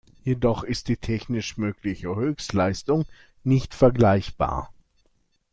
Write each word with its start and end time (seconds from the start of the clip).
Jedoch 0.23 0.63
ist 0.63 0.87
die 0.87 0.97
technisch 0.97 1.57
mögliche 1.57 2.15
Höchstleistung 2.15 3.05
nicht 3.43 3.75
vergleichbar. 3.75 4.71